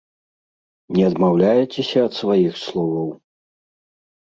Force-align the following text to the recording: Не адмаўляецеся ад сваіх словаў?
Не 0.97 1.03
адмаўляецеся 1.09 1.99
ад 2.07 2.13
сваіх 2.23 2.53
словаў? 2.65 3.09